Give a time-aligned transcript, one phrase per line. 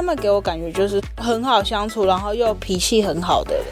[0.00, 3.66] 他们给我感觉就是很好相处，然后又脾气很好的人。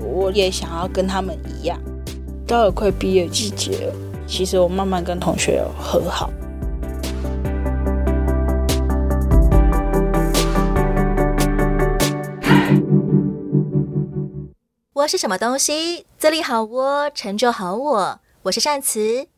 [0.00, 1.78] 我也想要跟他们一样。
[2.44, 3.92] 到了快毕业季节，
[4.26, 6.28] 其实我慢慢跟同学和好。
[14.92, 16.04] 我是什么东西？
[16.18, 18.20] 这里好我，成就好我。
[18.42, 19.28] 我是善慈。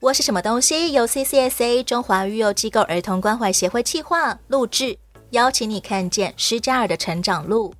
[0.00, 0.92] 我是什么东西？
[0.92, 4.98] 由 CCSA 中华育幼机构儿童关怀协会企划录制，
[5.36, 7.74] 邀请你看见施嘉尔的成长路。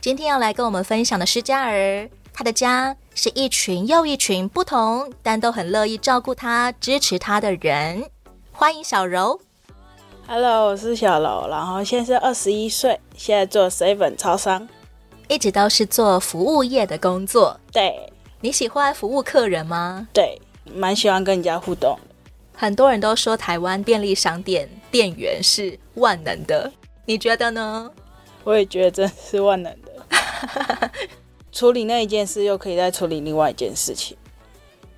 [0.00, 8.02] 今天要来跟我们分享的施嘉儿，他的家是一群又一群不同，但都很乐意照顾他、支持他的人。
[8.52, 9.38] 欢迎小柔。
[10.26, 14.66] Hello，我是小柔，然后现在是二十一岁，现在做 seven 超商。
[15.28, 17.60] 一直都是做服务业的工作。
[17.70, 20.08] 对，你喜欢服务客人吗？
[20.14, 20.40] 对，
[20.74, 21.98] 蛮喜欢跟人家互动。
[22.54, 26.72] 很多人都说台湾便利商店店员是万能的，
[27.06, 27.90] 你觉得呢？
[28.44, 30.90] 我也觉得真是万能的。
[31.52, 34.16] 处理那一件事，又可以再处理另外一件事情。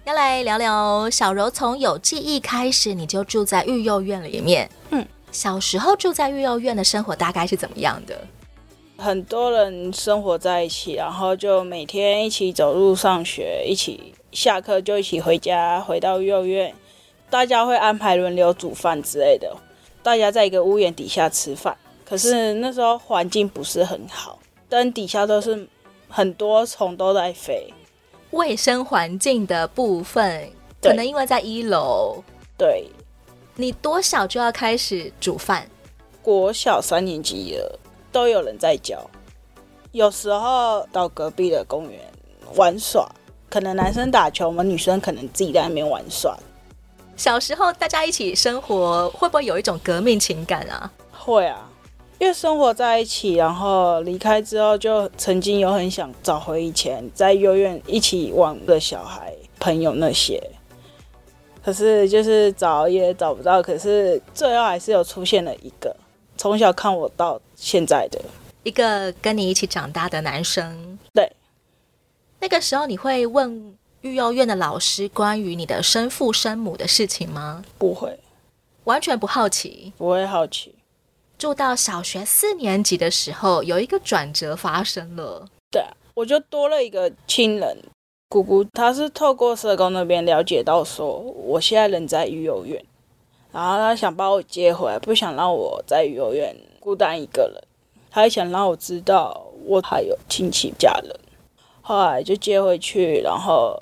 [0.04, 4.70] 要来聊聊小柔，从有记忆开始，你就住在育幼院里面。
[4.90, 8.16] 嗯，小时候住在育幼院的生活大概是怎么样的？
[8.98, 16.72] 很多人生活在一起，然后就每天一起走路上学，一起下课就一起回家，回到幼儿园，
[17.28, 19.54] 大家会安排轮流煮饭之类的，
[20.02, 21.76] 大家在一个屋檐底下吃饭。
[22.08, 25.68] 可是那时候环境不是很好，灯底下都是
[26.08, 27.72] 很多虫都在飞。
[28.30, 32.22] 卫生环境的部分，可能因为在一楼。
[32.56, 32.88] 对，
[33.56, 35.68] 你多小就要开始煮饭？
[36.22, 37.80] 国小三年级了。
[38.12, 39.04] 都有人在教，
[39.92, 42.00] 有时候到隔壁的公园
[42.54, 43.06] 玩耍，
[43.50, 46.34] 可能男生打球，我们女生可能自己在那边玩耍。
[47.14, 50.90] 小时候大家一起生活，会不会有一种革命情感啊？
[51.12, 51.65] 会啊，
[52.18, 60.42] 因为生活在一起，然后离开之后，就曾经有很想找回以前在幼儿园一起玩的小孩朋友那些，
[61.62, 65.94] 可是就是找也找不到，可是最后还是有出现了一个。
[66.38, 68.20] 从小看我到现在的
[68.62, 71.30] 一个跟你一起长大的男生，对。
[72.38, 77.64] 那个时候你会问育幼院的老师关于你的生父生母的事情吗？
[77.78, 78.18] 不会，
[78.84, 79.92] 完全不好奇。
[79.96, 80.74] 不会好奇。
[81.38, 85.46] 住到小学四年级的时候，有一个转折发生了。
[85.70, 87.76] 对啊，我就多了一个亲人，
[88.28, 92.82] 姑姑，她是透过社工那边了解到说，我现在人在育幼院。
[93.52, 97.62] 然后她想把我接回来，不想让我在育幼院孤单一个人。
[98.10, 101.14] 他还想让我知道我还有亲戚家人。
[101.82, 103.78] 后来就接回去，然后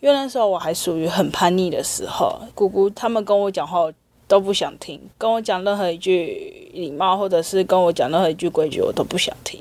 [0.00, 3.92] 因为那时候我还属于很叛逆的时候，姑姑他们跟我讲话
[4.28, 9.60] 都不想听，跟我讲任何一句礼貌，或者是跟我讲任何一句规矩，我都不想听。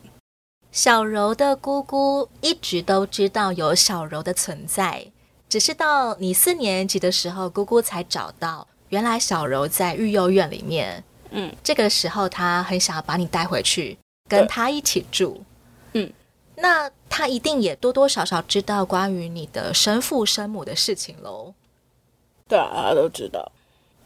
[0.72, 5.08] 小柔的姑姑一直都知道有小柔的存在，
[5.50, 8.68] 只是到你四年级的时候，姑姑才找到。
[8.90, 13.98] 原来小柔在育幼院里面，嗯，这个时候他很想要把你带回去，
[14.30, 15.42] 跟他一起住，
[15.94, 16.12] 嗯，
[16.56, 21.54] 那他一定也多多少少知道关于你的生父生母的事情喽。
[22.48, 23.52] 对啊，他都知道。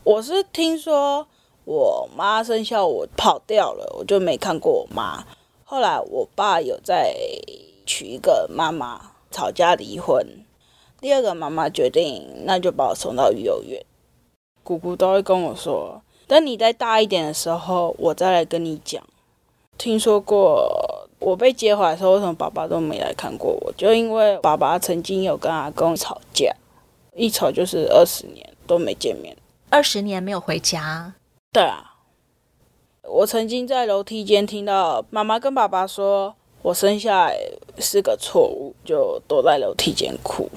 [0.04, 1.28] 我是听说
[1.64, 5.24] 我妈生下我跑掉了，我就没看过我妈。
[5.64, 7.14] 后来我爸有再
[7.86, 10.26] 娶一个妈妈，吵架离婚，
[11.00, 13.86] 第二个妈妈决定那就把我送到育幼院。
[14.64, 19.04] 姑姑都会跟我说：“等你再大一点的时候，我再来跟你讲。”
[19.78, 23.72] 听说过我被接回来的时候，为什么爸爸都没来看过我？
[23.78, 26.52] 就因为爸爸曾经有跟阿公吵架，
[27.16, 29.36] 一吵就是二十年都没见面，
[29.72, 31.14] 二十年没有回家。
[31.54, 31.96] 对啊，
[33.04, 37.38] 我曾经在楼梯间听到妈妈跟爸爸说：“我生下来
[37.80, 40.50] 是个错误”，就躲在楼梯间哭。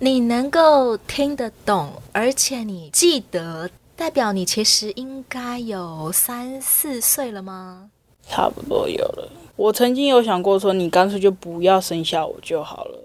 [0.00, 7.88] 你能够听得懂，而且你记得，代表你其实应该有三四岁了吗？
[8.28, 9.30] 差不多有了。
[9.54, 12.98] 我曾经有想过说，你干脆就不要生下我就好了。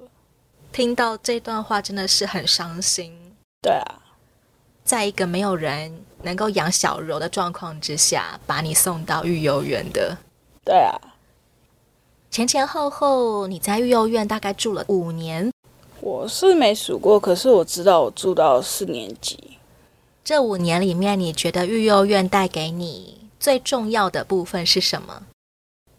[0.72, 3.14] 听到这段话真的是很伤心。
[3.62, 4.02] 对啊，
[4.88, 5.94] 在一个没有人
[6.24, 10.18] 能够养小柔的状况之下，把你送到育幼院的。
[10.64, 10.96] 对啊，
[12.32, 15.52] 前前后后你在育幼院大概住了五年。
[16.00, 19.58] 我是没数过，可是我知道我住到四年级。
[20.24, 25.24] 这五年里面，你觉得育幼院带给你最重要的部分是什么？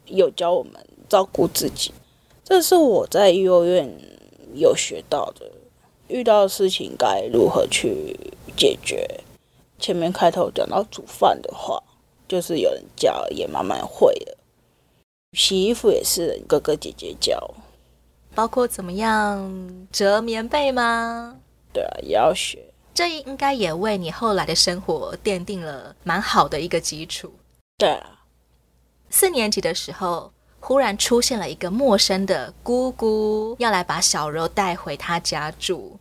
[0.06, 0.73] 有教我们
[1.11, 1.93] 照顾自己，
[2.43, 3.87] 这是我在育幼院
[4.55, 5.50] 有学到的。
[6.08, 8.19] 遇到的事情该如何去
[8.58, 9.08] 解决？
[9.78, 11.81] 前面开头讲到煮饭的话，
[12.26, 14.37] 就是有人教，也慢慢会了。
[15.34, 17.55] 洗衣服也是哥哥姐姐教，
[18.34, 21.37] 包括怎么样折棉被吗？
[21.72, 22.58] 对啊，也要学。
[22.93, 27.32] 这应该也为你后来的生活奠定了蛮好的一个基础。
[27.76, 28.25] 对啊，
[29.11, 35.96] 四年级的时候，忽然出现了一个陌生的姑姑，要来把小柔带回她家住，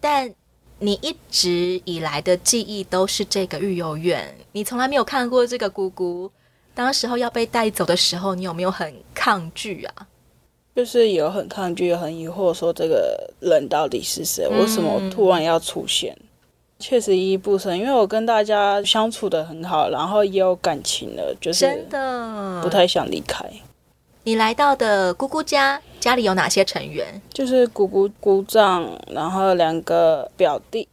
[0.00, 0.34] 但。
[0.80, 6.30] 你一直以来的记忆都是这个育幼院，你从来没有看过这个姑姑。
[6.74, 10.06] 当时候要被带走的时候，你有没有很抗拒啊？
[10.76, 14.46] 就是有很抗拒，有很疑惑，说这个人到底是谁？
[14.46, 16.16] 为什么突然要出现？
[16.20, 16.26] 嗯、
[16.78, 23.44] 确实依依不舍，因为我跟大家相处的很好，然后也有感情了，就是真的不太想离开。
[24.24, 27.20] 你来到的姑姑家，家里有哪些成员？
[27.32, 30.86] 就是姑姑、姑丈，然后两个表弟，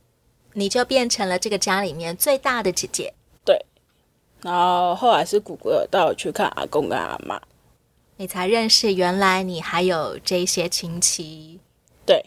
[0.53, 3.13] 你就变成了这个家里面最大的姐姐。
[3.43, 3.65] 对，
[4.41, 7.41] 然后后来是姑姑有带我去看阿公跟阿妈，
[8.15, 11.59] 你才认识原来你还有这些亲戚。
[12.05, 12.23] 对，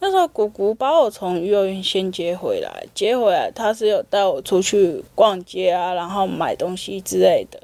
[0.00, 7.61] 那时候姑姑把我从幼儿园先接回来，接回来她是有带我出去逛街啊，然后买东西之类的。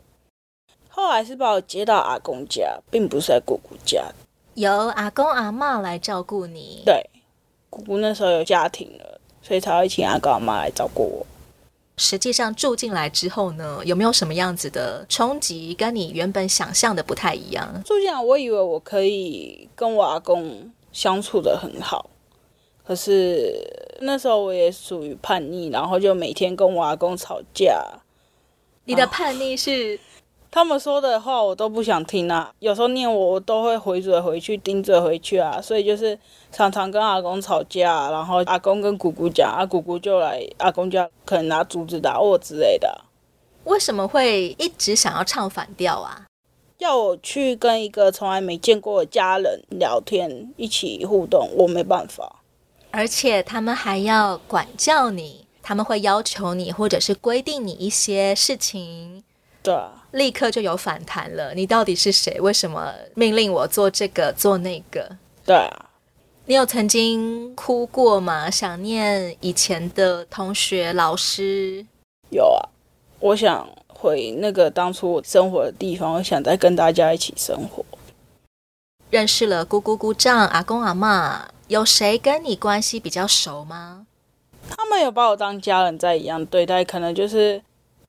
[0.98, 4.04] 后来是把我接到阿公家，并不是在姑姑家，
[4.54, 6.82] 由阿公阿妈来照顾你。
[6.84, 7.08] 对，
[7.70, 11.24] 姑姑那时候有家庭了，所以才会请阿公阿妈来照顾我。
[11.96, 17.80] 实际上住进来之后呢，有没有什么样子的冲击，跟你原本想象的不太一样？
[17.84, 22.10] 住进来，我以为我可以跟我阿公相处的很好，
[22.84, 23.54] 可是
[24.00, 27.86] 那时候我也属于叛逆，然后就每天跟我阿公吵架。
[28.84, 29.96] 你的叛逆是？
[30.50, 36.18] 他们说的话我都不想听啊，有时候念我，我都会回嘴回去，顶嘴回去啊，所以就是
[36.50, 43.02] 常常跟阿公吵架，然后阿公跟姑姑讲，阿姑姑就来阿公家，可能拿竹子打我之类的。
[43.64, 46.24] 为什么会一直想要唱反调啊？
[46.78, 52.36] 要我去跟一个从来没见过的家人聊天，一起互动，我没办法。
[52.90, 59.22] 而且他们还要管教你，他们会要求你，或者是规定你一些事情。
[59.62, 59.97] 对啊。
[60.12, 61.54] 立刻就有反弹了。
[61.54, 62.40] 你到底是谁？
[62.40, 65.16] 为什么命令我做这个做那个？
[65.44, 65.90] 对啊，
[66.46, 68.50] 你有曾经哭过吗？
[68.50, 71.84] 想念以前的同学、老师？
[72.30, 72.68] 有啊，
[73.20, 77.84] 我想回那个当初我生活的地方，我想再跟大家一起生活。
[79.10, 84.06] 认识了姑姑、姑丈、阿公、阿妈，有谁跟你关系比较熟吗？
[84.70, 87.62] 他们有把我当家人在一样对待，可能就是。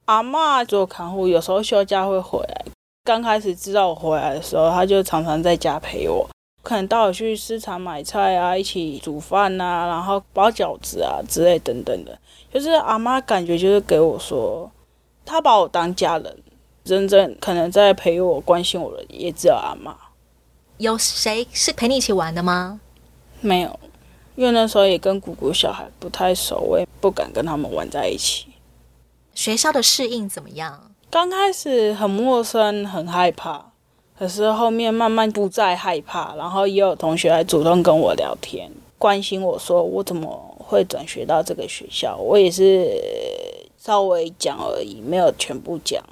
[0.10, 2.66] 阿妈做看护，有时候休假会回来。
[3.04, 6.28] 刚开始知道我回来的时候，他就常常在家陪我，
[6.64, 12.18] 可能带我去市场买菜啊，一起煮饭啊，然后包饺子啊之类等等的。
[12.52, 14.72] 就是阿妈感觉就是给我说，
[15.24, 16.38] 他把我当家人，
[16.84, 19.96] 真正可能在陪我、关心我的也只有阿妈。
[20.80, 22.82] 有谁是陪你一起玩的吗？
[23.42, 23.80] 没有，
[24.34, 28.48] 因为那时候也跟姑姑小孩不太熟，我也不敢跟他们玩在一起。
[29.40, 30.92] 学校的适应怎么样？
[31.10, 33.68] 刚开始很陌生，很害怕，
[34.18, 42.92] 可是后面慢慢不再害怕，然后也有同学来主动跟我聊天，关心我说我怎么会转学到这个学校，我也是
[43.78, 46.04] 稍微讲而已，没有全部讲。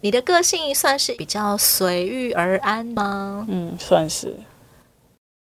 [0.00, 3.46] 你的个性算是比较随遇而安吗？
[3.48, 4.34] 嗯，算是。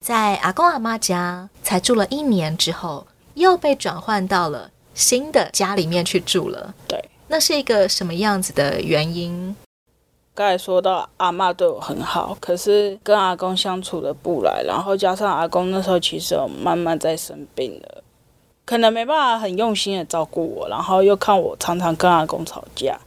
[0.05, 4.71] 在阿公阿妈家才住了一年之后，又被转换到了。
[5.01, 9.55] 新的家里面去住了，对，那是一个什么样子的原因？
[10.35, 18.03] 刚才说到阿妈对我很好，可是跟阿公相处的不来，然后加上阿公那时候其实有慢慢在生病了，
[18.63, 22.97] 可能没办法很用心的照顾我，然后又看我常常跟阿公吵架，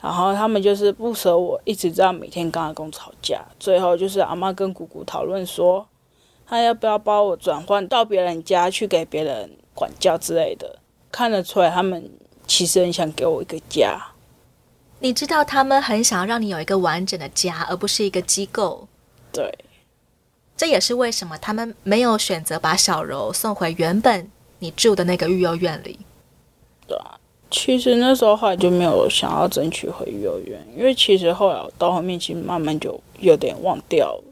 [0.00, 5.86] 然后他们就是不舍我一直这样每天跟阿公吵架，最后就是阿妈跟姑姑讨论说，
[6.46, 10.78] 他要不要把我转换到别人家去给别人管教之类的。
[11.14, 12.10] 看得出来，他们
[12.44, 14.04] 其实很想给我一个家。
[14.98, 18.88] 你知道，他们很想要让你有一个完整的家，而不是一个机构。
[19.30, 19.56] 对，
[20.56, 24.28] 这也是为什么他们没有选择把小柔送回原本
[24.58, 26.00] 你住的那个育幼院里。
[26.88, 27.14] 对啊，
[27.48, 34.24] 其实那时候后来就没有想要争取回育幼院，因为其实后来到后面其实慢慢就有点忘掉了。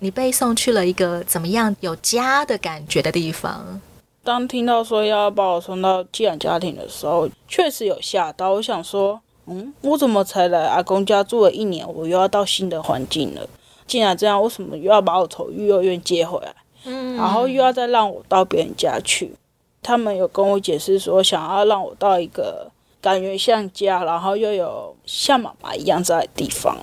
[0.00, 3.80] 你被送去了一个怎么样有家的感觉的地方？
[4.22, 8.52] 当听到说要把我送到寄养家庭的时候，确实有吓到。
[8.52, 13.48] 我想说，嗯，我怎么才来阿公家住了一年，我又要到新的环境了？
[13.86, 16.54] 既然这样，为什么又要把我从育幼院接回来？
[16.84, 19.34] 嗯，然后又要再让我到别人家去？
[19.82, 26.76] 他们有跟我解释说，想要让我到一个感觉像家，然后又有像妈妈一样在的地方。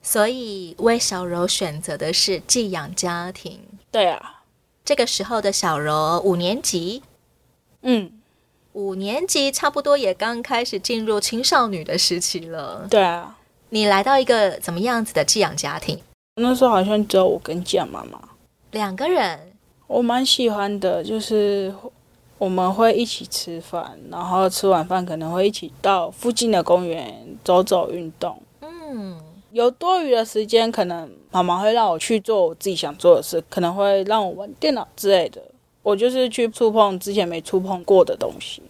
[0.00, 3.60] 所以魏小柔选择的是寄养家庭。
[3.90, 4.31] 对啊，
[4.84, 7.02] 这个时候的小柔五年级，
[7.82, 8.10] 嗯，
[8.72, 12.86] 五年级差不多也刚开始进入青少女的时期了。
[12.90, 16.00] 对啊，你来到一个怎么样子的寄养家庭？
[16.36, 18.20] 那时候好像只有我跟寄养妈妈
[18.72, 19.52] 两个人。
[19.86, 21.72] 我蛮喜欢的，就是
[22.38, 28.42] 我们会一起吃饭，然后吃完饭可能会一起到附近的公园走走运动。
[28.62, 29.20] 嗯。
[29.52, 35.42] 有多余的时间，可能妈妈会让我去做我自己想做的事，可能会让我玩电脑之类的。
[35.82, 38.62] 我就是去触碰之前没触碰过的东西。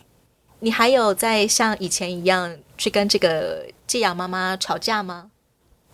[0.59, 5.31] 你还有在像以前一样去跟这个寄养妈妈吵架吗？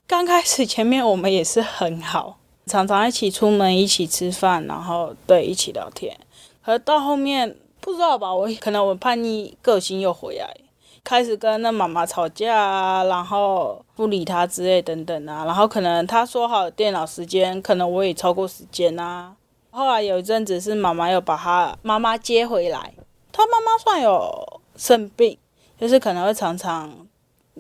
[0.06, 6.16] 刚开始前面我们也是很好，常常一起出门，一起吃饭，然后对一起聊天。
[6.64, 10.56] 可是到后面不知道吧，我可能我叛逆个性又回来。
[11.04, 19.34] 开始跟那妈妈吵架啊，然后不理他之类等等啊，然后可能他说好电脑时间，可能我也超过时间啊。
[19.70, 22.94] 后来有一阵子是妈妈又把他妈妈接回来，
[23.32, 25.36] 他妈妈算有生病，
[25.80, 27.08] 就是可能会常常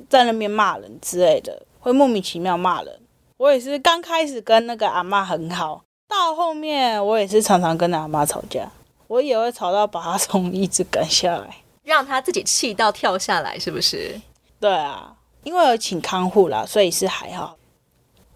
[0.08, 3.00] 在那边骂人之类的，会莫名其妙骂人。
[3.36, 8.70] 我也是刚开始跟那个阿妈很好，到后面我也是常常跟阿妈吵架，
[9.08, 11.56] 我也会吵到把他 从椅子赶下来。
[11.82, 14.20] 让他自己气到跳下来，是不是？
[14.60, 15.16] 对啊，
[15.48, 17.56] 因为有请看护啦，所以是还好。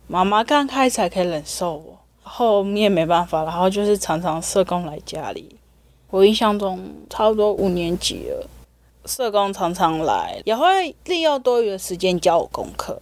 [0.07, 5.55] 妈妈刚开始还可以忍受我，后面没办法，然后就是常常社工来家里。
[6.09, 8.49] 我印象中差不多五年级了，
[9.05, 12.99] 社工常常来，也会利用多余的时间教我功课。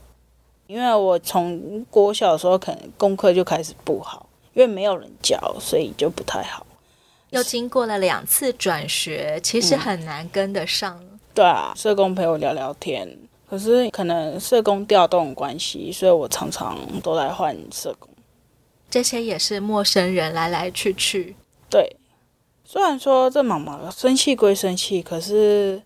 [0.66, 6.66] 因为我从国小的时候可能功课就开始不好，因为没有人教，所以就不太好。
[7.28, 10.98] 又经过了两次转学，其实很难跟得上。
[11.00, 11.20] 嗯。
[11.32, 13.16] 对啊，社工陪我聊聊天，
[13.50, 18.08] 可是可能社工调动关系，所以我常常都来换社工。
[18.88, 21.34] 这些也是陌生人来来去去。
[21.68, 21.96] 对，
[22.64, 25.82] 虽然说这妈妈生气归生气，可是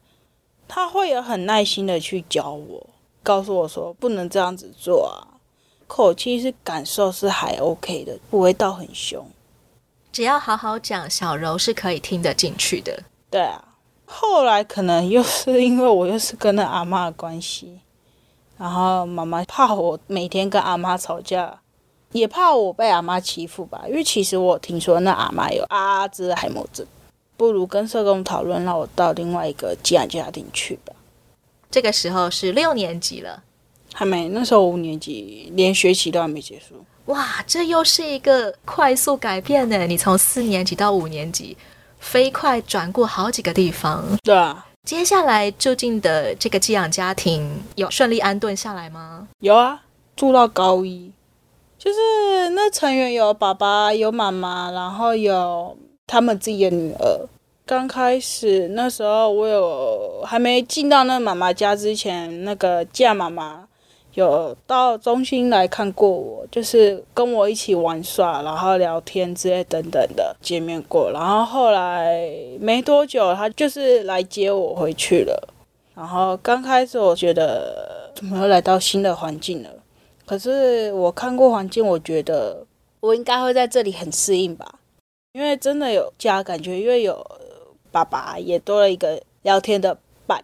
[0.68, 2.87] 她会有很耐心的去教我，
[3.23, 5.40] 告诉我说不能这样子做啊，
[5.87, 9.26] 口气是感受是还 OK 的，不会到很凶。
[10.12, 13.02] 只要好好讲，小柔是可以听得进去的。
[13.30, 13.74] 对啊，
[14.16, 17.80] 后来可能又是因为我又是跟那阿妈的关系，
[18.56, 21.59] 然后妈妈怕我每天跟阿妈吵架，
[22.12, 23.83] 也怕我被阿妈欺负吧。
[23.88, 26.87] 因为其实我听说那阿妈有阿兹海默症，
[27.37, 30.94] 不如跟社工讨论，让我到另外一个寄养家庭去吧。
[31.71, 33.42] 这个时候是六年级了，
[33.92, 36.76] 还没，那时候五年级，连学期都还没结束。
[37.06, 39.87] 哇，这又是一个快速改变呢！
[39.87, 41.56] 你从四年级到五年级，
[42.05, 44.05] 飞快转过好几个地方。
[44.23, 49.27] 对啊，接下来就近的这个寄养家庭有顺利安顿下来吗？
[49.41, 49.81] 有啊，
[50.15, 51.11] 住到高一，
[51.79, 57.27] 就是那成员有爸爸、有妈妈，然后有他们自己的女儿。
[57.67, 63.67] 刚开始那时候，我有还没进到那妈妈家之前，那个嫁妈妈。
[64.14, 71.11] 有到中心来看过我，就是跟我一起玩耍，然后聊天之类等等的见面过。
[71.12, 72.28] 然后后来
[72.61, 75.49] 没多久，他就是来接我回去了。
[75.94, 79.71] 然后刚开始我觉得怎么又来到新的环境了？
[80.25, 82.64] 可是我看过环境，我觉得
[83.00, 84.78] 我应该会在这里很适应吧，
[85.33, 87.26] 因为真的有家感觉，因为有
[87.90, 90.42] 爸爸也多了一个聊天的伴。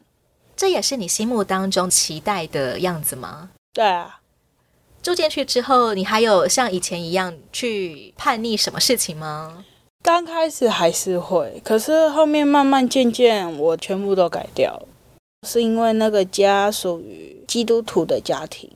[0.57, 3.51] 这也是你心目当中期待的样子吗？
[3.81, 4.21] 对啊，
[5.03, 9.65] 住进去之后，你还有像以前一样去叛逆什么事情吗？
[10.03, 14.87] 刚开始还是会，可是后面慢慢渐渐，我全部都改掉了。
[15.49, 18.71] 是因为那个家属于基督徒的家庭，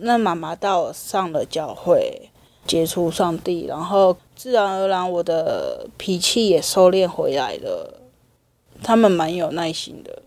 [0.00, 2.28] 那妈妈带我上了教会，
[2.66, 8.00] 接触上帝，然后自然而然我的脾气也收敛回来了。
[8.82, 10.20] 他们蛮有耐心的。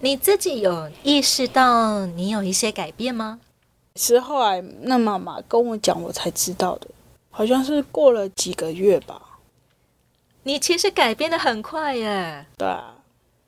[0.00, 3.38] 你自己有意识到你有一些改变吗？
[3.96, 6.88] 是后来那妈妈跟我讲，我才知道的，
[7.30, 9.20] 好像是过了几个月吧。
[10.44, 12.46] 你其实改变的很快耶。
[12.56, 12.94] 对啊。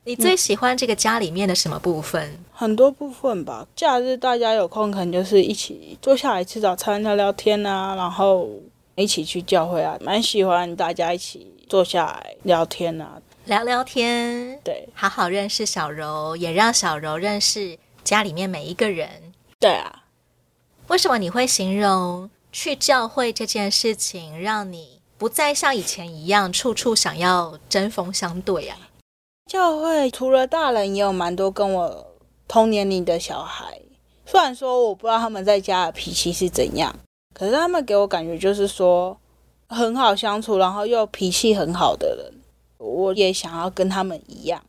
[0.04, 2.20] 你最喜欢这个家里面的什么部分？
[2.28, 3.66] 嗯，很多部分吧。
[3.76, 8.50] 假日大家有空，可能就是一起坐下来吃早餐、聊聊天啊，然后
[8.96, 13.22] 一起去教会啊，蛮喜欢大家一起坐下来聊天啊。
[13.44, 19.32] 聊聊天，对，好好认识小柔，也让小柔认识家里面每一个人。
[19.58, 20.04] 对啊，
[20.86, 28.78] 为什么你会形容去教会这件事情，让你不再像以前一样处处想要针锋相对啊？
[29.50, 32.06] 教会除了大人，也有蛮多跟我
[32.46, 33.80] 同年龄的小孩。
[34.24, 36.94] 虽然说我不知道他们在家的脾气是怎样，
[37.34, 39.18] 可是他们给我感觉就是说
[39.68, 42.32] 很好相处，然后又脾气很好的人。
[42.82, 44.62] 我也想要跟他们一样。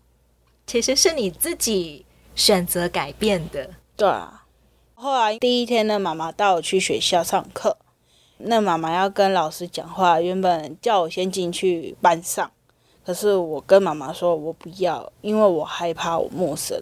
[0.67, 2.05] 其实是你自己
[2.36, 3.72] 选择改变的。
[3.98, 4.46] 对啊。
[4.93, 7.77] 后来第一天呢，妈妈带我去学校上课。
[8.38, 12.51] 那妈妈要跟老师讲话，原本叫我先进去班上，
[13.05, 16.82] 可是我跟妈妈说，我不要，因为我害怕我陌生。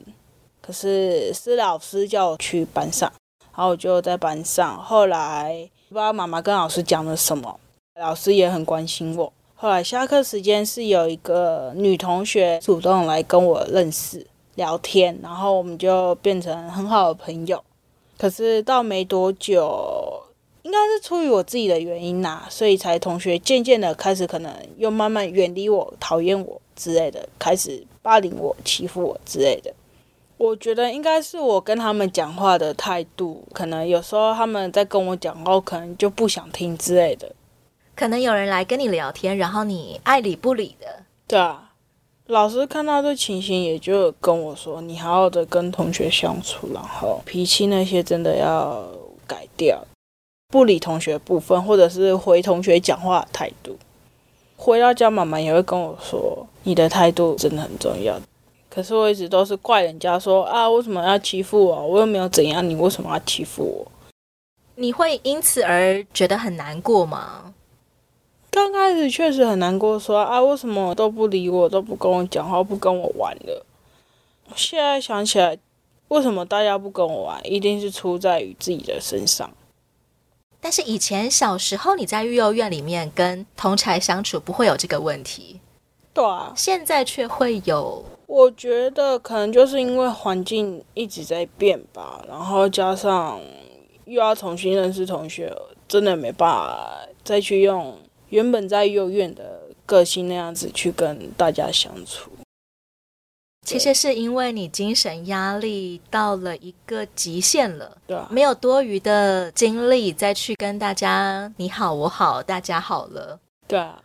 [0.62, 3.12] 可是是老师叫我去班上，
[3.56, 4.78] 然后我就在班上。
[4.84, 7.60] 后来不知道妈妈跟老师讲了什么，
[8.00, 9.34] 老师也很关心我。
[9.62, 14.26] 后来下课时间是有一个女同学主动来跟我认识
[14.56, 17.64] 聊天，然后我们就变成很好的朋友。
[18.18, 20.24] 可是到没多久。
[20.64, 29.72] 应该是出于我自己的原因呐、所以才同学渐渐的开始可能又慢慢远离我、讨厌我之类的，开始霸凌我、欺负我之类的。
[30.38, 37.32] 我觉得应该是我跟他们讲话的态度，可能有时候他们在跟我讲话，可能就不想听之类的。
[38.02, 41.04] 可能有人来跟你聊天，然后你爱理不理的。
[41.28, 41.72] 对啊，
[42.26, 48.84] 老师看到这情形，也就跟我说：“你好好的跟同学相处，然后脾气那些真的要
[49.28, 49.86] 改掉。”
[50.50, 53.78] 不理同学部分，或者是回同学讲话的态度，
[54.58, 58.20] 回到家妈妈也会跟我说：“你的态度真的很重要。”
[58.68, 61.86] 可是我一直都是怪人家说：“啊，为什么要欺负我？
[61.86, 63.92] 我又没有怎样，你为什么要欺负我？”
[64.74, 67.54] 你会因此而觉得很难过吗？
[68.52, 73.66] 刚开始确实很难过，说：“啊，为什么都不理我，都不跟我讲话，不跟我玩了？”
[74.56, 75.58] 现在想起来，
[76.10, 79.50] 为什么大家不跟我玩，一定是出在于自己的身上。
[80.60, 85.62] 但是以前小时候你在育幼院里面跟同才相处不会有这个问题，
[86.14, 88.04] 对啊，现在却会有。
[88.28, 93.40] 我觉得可能就是因为环境一直在变吧，然后加上
[94.06, 95.52] 又要重新认识同学，
[95.88, 96.92] 真的没办法
[97.24, 97.98] 再去用
[98.32, 102.32] 原本在幼院的个性那样子去跟大家相处。
[103.64, 114.02] 其实是因为你精神压力到了一个极限了，对啊，没有多余的精力再去跟大家你好我好大家好了，对啊。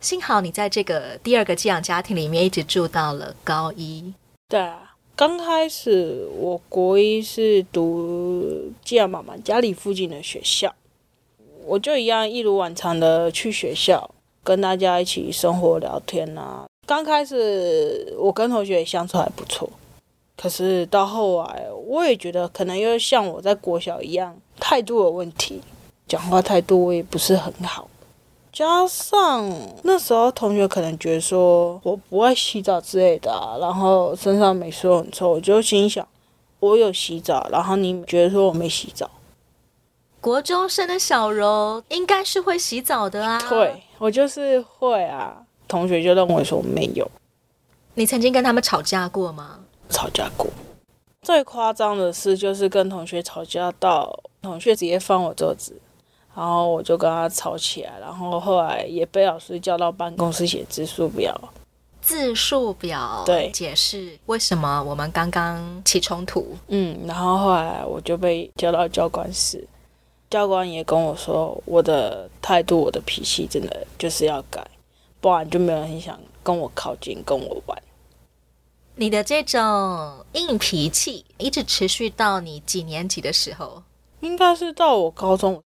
[0.00, 4.12] 幸好你在这个第二个寄养家庭里面一直住到了高一，
[4.48, 4.94] 对啊。
[5.16, 10.74] 刚开始我国一是读寄养妈妈家里附近的学校，
[11.66, 14.10] 我就一样一如往常的去学校
[14.42, 16.64] 跟大家一起生活聊天啊。
[16.86, 19.68] 刚开始我跟同学也相处还不错，
[20.36, 25.60] 可是到后来我也觉得可能又像我在国小一样态度有问题，
[26.08, 27.88] 讲话态度我也不是很好，
[28.52, 29.48] 加上
[29.84, 36.06] 那时候同学可能觉得说我不爱洗澡之类的，然后身上没说很臭，我就心想
[36.58, 39.08] 我有洗澡，然后你觉得说我没洗澡。
[40.20, 45.42] 国中生的小柔应该是会洗澡的啊，对，我就是会啊。
[45.66, 47.10] 同学就认为说没有。
[47.94, 49.60] 你曾经跟他们吵架过吗？
[49.88, 50.46] 吵架过。
[51.22, 55.74] 最夸张的事就是跟同学吵架到同学直接翻我桌子，
[56.34, 61.38] 然后我就跟他吵起来，然后后来也被老师叫到办公室写字数表。
[62.00, 66.56] 字数表，对，解释为什么我们刚刚起冲突。
[66.68, 69.62] 嗯，然后后来我就被叫到教官室，
[70.30, 74.64] 教官也跟我说，我的态度、我的脾气真的就是要改。
[75.20, 77.82] 不然就没有人很想跟我靠近，跟我玩。
[78.94, 83.82] 你的这种硬脾气一直持续到你几年级的时候？
[84.20, 85.60] 应该是到我高中。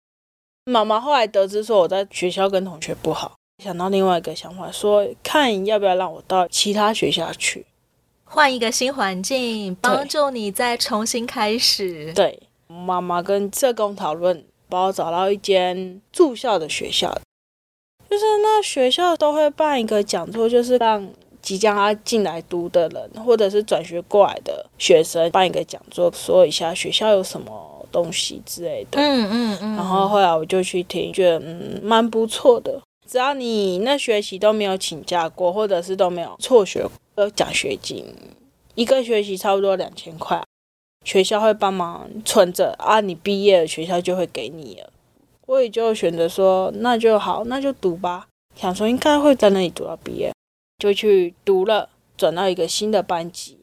[0.66, 7.66] 妈妈后来得知说我在学校跟同学不好，想到另外一个想法，说看要不要让我到其他学校去，
[8.24, 12.14] 换一个新环境，帮助你再重新开始。
[12.14, 17.16] 对，妈妈跟社工讨论，帮我找到一间住校的学校。
[18.10, 21.08] 就是那学校都会办一个讲座，就是让
[21.42, 29.00] 即将要进来读的人，或者是转学过来的学生办一个讲座，说一下学校有什么东西之类的。
[29.00, 29.76] 嗯嗯嗯。
[29.76, 32.80] 然后后来我就去听，觉得嗯蛮不错的。
[33.08, 36.86] 只要你那学期都没有请假过，或者是都没有辍学，
[37.18, 38.06] 有奖学金，
[38.76, 40.42] 一个学期差不多两千块，
[41.04, 44.90] 学校会帮忙存着啊，你毕业了学校就会给你了。
[45.46, 48.28] 我也就选择说，那就好，那就读吧。
[48.56, 50.34] 想说应该会在那里读到毕业，
[50.80, 51.90] 就去读了。
[52.16, 53.58] 转到一个新的班级，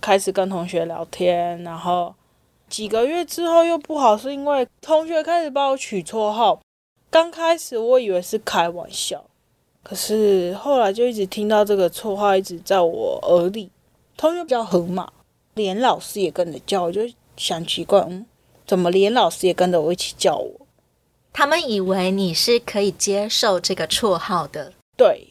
[0.00, 1.60] 开始跟同学聊天。
[1.64, 2.14] 然后
[2.68, 6.60] 几个月之后又不好，是因为同学开始帮我取绰号。
[7.10, 9.24] 刚开始我以为是开玩笑，
[9.82, 13.68] 可是后来就一直听到这个绰号一直在我耳里。
[14.16, 15.12] 同学叫河马，
[15.60, 17.02] 连老师也跟着叫，我就
[17.36, 18.26] 想奇怪，嗯，
[18.66, 20.66] 怎么连老师也跟着我一起叫我？
[21.32, 24.72] 他们以为你是可以接受这个绰号的。
[24.96, 25.28] 对，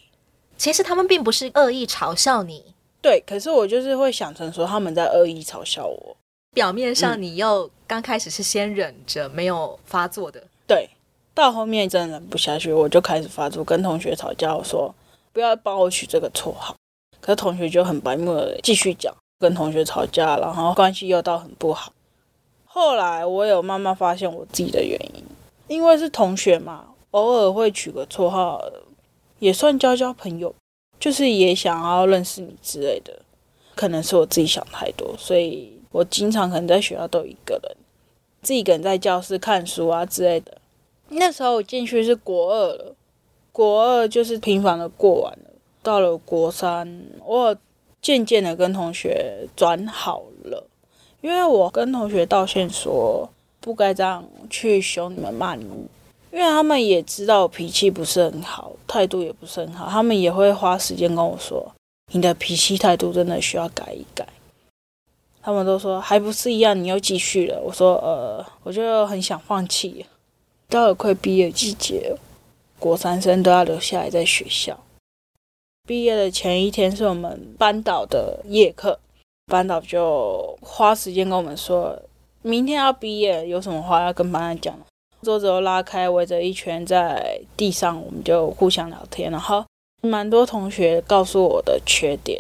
[0.58, 2.74] 其实他们并不是恶意嘲笑你。
[3.02, 6.16] 对，可是我就是会想成说他们在恶意嘲笑我。
[6.54, 10.44] 表面上你又刚开始是先忍着没有发作的。
[10.68, 10.90] 对。
[11.32, 14.54] 到后面真的忍不下去，我就开始发作，跟同学吵架。
[14.54, 14.94] 我说
[15.32, 16.76] 不要帮我取这个绰号，
[17.22, 21.94] 可是同学就很白目的继续讲，跟同学吵架，然后关系又到很不好。
[22.66, 25.24] 后来我有慢慢发现我自己的原因，
[25.68, 28.62] 因为是同学嘛，偶尔会取个绰号，
[29.40, 30.54] 也算交交朋友，
[31.00, 33.20] 就是也想要认识你之类的。
[33.76, 37.78] 可能是我自己想太多，所以我经常可能在学校都一个人，
[38.42, 40.58] 自己一个人在教室看书啊之类的。
[41.08, 42.94] 那时候我进去是国二了，
[43.54, 45.50] 国二就是平凡的过完了。
[45.82, 47.56] 到了国三，我
[48.02, 50.66] 渐渐的跟同学转好了，
[51.22, 55.78] 因为我跟同学道歉说不该这样去凶你们骂你们，
[56.32, 61.72] 因为他们也知道我脾气不是很好，态度也不是很好，他们也会花时间跟我说
[62.12, 64.28] 你的脾气态度真的需要改一改。
[65.42, 67.62] 他们都说还不是一样，你又继续了。
[67.62, 70.06] 我说呃，我就很想放弃。
[70.68, 72.16] 到了快毕业季节，
[72.78, 74.78] 国三生都要留下来在学校。
[75.90, 79.00] 毕业的前一天是我们班导的夜课，
[79.48, 82.00] 班导就花时间跟我们说，
[82.44, 84.80] 明天要毕业，有什么话要跟班长讲。
[85.24, 89.32] 桌子都拉开，围着一圈在地上，我们就互相聊天。
[89.32, 89.66] 然后
[90.04, 92.40] 蛮多同学告诉我的缺点，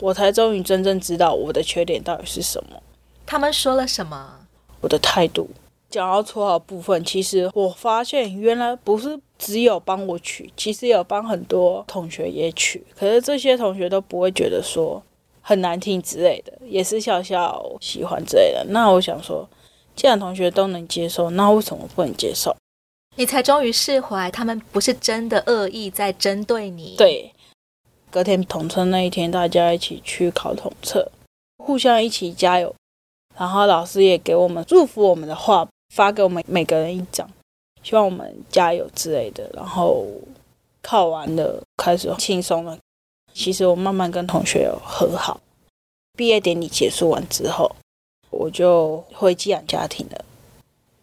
[0.00, 2.82] 我才终于真正知道我的缺点到底是什么。
[3.26, 4.46] 他们说了什么？
[4.80, 5.50] 我的态度。
[5.90, 15.02] 讲到绰号部分，其实我发现原来不是只有帮我取，其实有帮很多同学也取，可是这些同学都不会觉得说
[15.40, 18.64] 很难听之类的，也是笑笑喜欢之类的。
[18.68, 19.48] 那我想说，
[19.94, 22.54] 既然同学都能接受，那为什么不能接受？
[23.16, 26.94] 你才终于释怀，他们不是真的恶意在针对你。
[26.96, 27.32] 对，
[28.10, 31.10] 隔天统测那一天，大家一起去考统测，
[31.56, 32.74] 互相一起加油，
[33.36, 35.68] 然后老师也给我们祝福我们的话。
[35.94, 37.26] 发给我们每个人一张，
[37.88, 39.48] 希望我们加油之类的。
[39.54, 40.06] 然后
[40.82, 42.76] 考完了，开始轻松了。
[43.32, 45.40] 其实我慢慢跟同学和好。
[46.14, 47.74] 毕业典礼结束完之后，
[48.28, 50.22] 我就回寄养家庭了。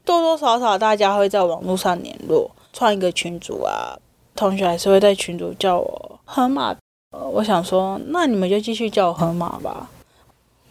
[0.03, 3.97] 多多少少大家会在网络上联络，创一个群组啊。
[4.35, 6.75] 同学还是会在群组叫我河马。
[7.31, 9.89] 我想说，那你们就继续叫我河马吧。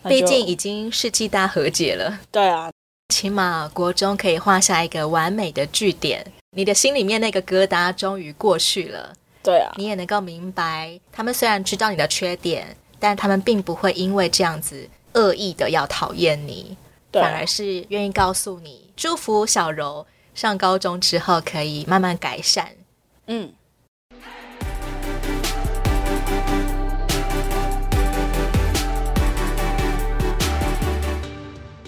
[0.04, 2.20] 毕竟已经世纪大和解了。
[2.30, 2.70] 对啊。
[3.08, 9.12] 起码国中可以画下一个完美的句点，你的心里面那个疙瘩终于过去了。
[9.42, 16.76] 对啊，你也能够明白，他们虽然知道你的缺点，但他们并不会因为这样子恶意的要讨厌你，
[17.12, 22.70] 反而是愿意告诉你，祝福小柔上高中之后可以慢慢改善。
[23.26, 23.52] 嗯。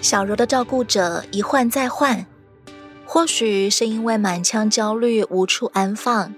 [0.01, 2.25] 小柔的照顾者一换再换，
[3.05, 6.33] 或许是因为满腔焦虑无处安放，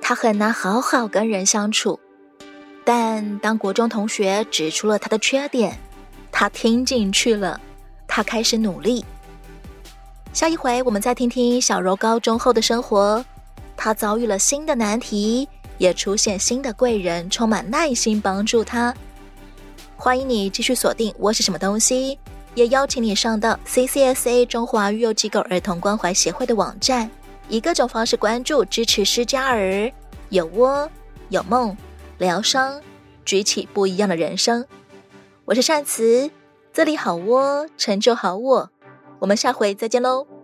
[0.00, 1.98] 他很难好好跟人相处。
[2.84, 5.76] 但当国中同学指出了他的缺点，
[6.30, 7.60] 他听进去了，
[8.06, 9.04] 他开始努力。
[10.32, 13.24] 下一回我们再听听小柔高中后的生活，
[13.76, 18.94] 他遭遇了新的难题，也出现新的贵人，充满耐心帮助他。
[19.96, 22.18] 欢迎你继续锁定我是什么东西。
[22.54, 27.10] 也邀请你上到 CCSA 中华育幼机构儿童关怀协会的网站，
[27.48, 29.92] 以各种方式关注支持施加儿，
[30.30, 30.90] 有窝
[31.28, 31.76] 有梦，
[32.18, 32.80] 疗伤，
[33.24, 34.64] 举起不一样的人生。
[35.44, 36.30] 我是善慈，
[36.72, 38.70] 这里好窝，成就好我。
[39.18, 40.37] 我们下回再见喽。